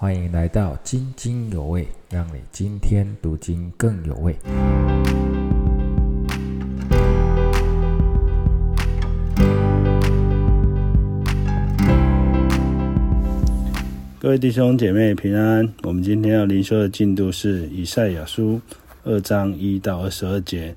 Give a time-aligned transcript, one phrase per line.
[0.00, 4.32] 欢迎来到津津有味，让你今天读经更有味。
[14.20, 15.68] 各位弟兄姐妹平安。
[15.82, 18.60] 我们今天要灵修的进度是以赛亚书
[19.02, 20.76] 二章一到二十二节。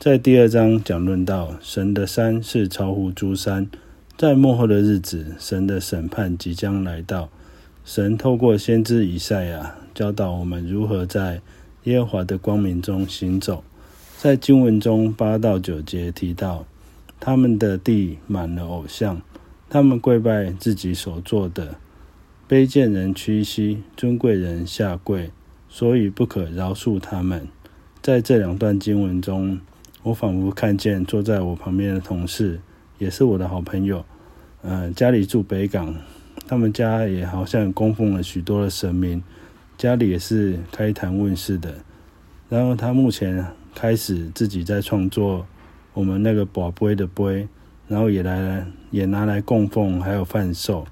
[0.00, 3.70] 在第二章讲论到神的山是超乎诸山，
[4.18, 7.28] 在末后的日子，神的审判即将来到。
[7.86, 11.40] 神透过先知以赛亚教导我们如何在
[11.84, 13.62] 耶和华的光明中行走。
[14.18, 16.66] 在经文中八到九节提到，
[17.20, 19.22] 他们的地满了偶像，
[19.70, 21.76] 他们跪拜自己所做的，
[22.48, 25.30] 卑贱人屈膝，尊贵人下跪，
[25.68, 27.46] 所以不可饶恕他们。
[28.02, 29.60] 在这两段经文中，
[30.02, 32.58] 我仿佛看见坐在我旁边的同事，
[32.98, 34.04] 也是我的好朋友，
[34.62, 35.94] 呃，家里住北港。
[36.48, 39.22] 他们家也好像供奉了许多的神明，
[39.76, 41.74] 家里也是开坛问世的。
[42.48, 45.44] 然后他目前开始自己在创作
[45.92, 47.48] 我们那个宝杯的杯，
[47.88, 50.86] 然后也来也拿来供奉，还有贩售。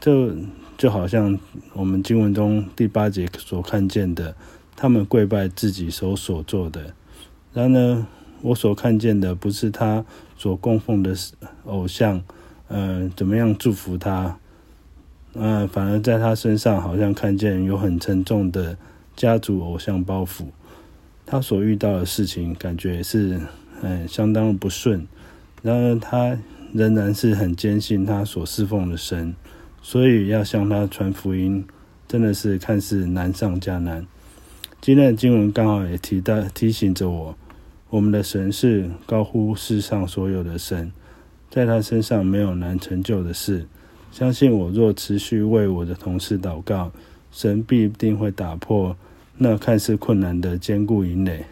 [0.00, 0.32] 就
[0.76, 1.36] 就好像
[1.72, 4.36] 我们经文中第八节所看见的，
[4.76, 6.94] 他们跪拜自己手所做的。
[7.52, 8.06] 然而
[8.42, 10.04] 我所看见的不是他
[10.36, 11.16] 所供奉的
[11.64, 12.22] 偶像。
[12.68, 14.38] 嗯，怎么样祝福他？
[15.34, 18.76] 嗯，反而在他身上好像看见有很沉重的
[19.14, 20.44] 家族偶像包袱。
[21.26, 23.40] 他所遇到的事情，感觉是
[23.82, 25.06] 嗯相当不顺。
[25.62, 26.38] 然而他
[26.72, 29.34] 仍然是很坚信他所侍奉的神，
[29.82, 31.64] 所以要向他传福音，
[32.06, 34.06] 真的是看似难上加难。
[34.80, 37.36] 今天的经文刚好也提到提醒着我，
[37.90, 40.92] 我们的神是高乎世上所有的神。
[41.50, 43.66] 在他身上没有难成就的事，
[44.12, 46.92] 相信我若持续为我的同事祷告，
[47.32, 48.94] 神必定会打破
[49.36, 51.44] 那看似困难的坚固营垒。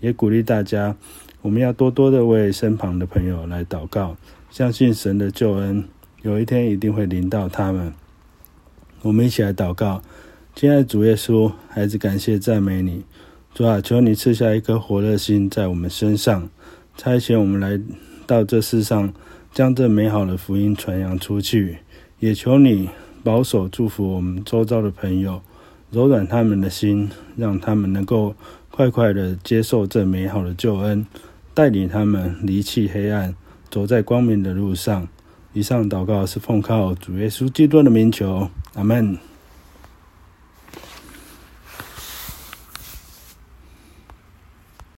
[0.00, 0.94] 也鼓励大家，
[1.42, 4.16] 我们要多多的为身旁的朋友来祷告，
[4.50, 5.84] 相信神的救恩
[6.22, 7.92] 有一天一定会临到他们。
[9.02, 10.02] 我们一起来祷告，
[10.54, 13.04] 亲爱的主耶稣，孩子感谢赞美你，
[13.54, 16.48] 主啊，求你赐下一颗活热心在我们身上，
[16.96, 17.80] 差遣我们来。
[18.26, 19.12] 到这世上，
[19.52, 21.78] 将这美好的福音传扬出去，
[22.18, 22.88] 也求你
[23.22, 25.40] 保守祝福我们周遭的朋友，
[25.90, 28.34] 柔软他们的心，让他们能够
[28.70, 31.06] 快快的接受这美好的救恩，
[31.52, 33.34] 带领他们离弃黑暗，
[33.70, 35.06] 走在光明的路上。
[35.52, 39.16] 以上祷告是奉靠主耶稣基督的名求，阿门。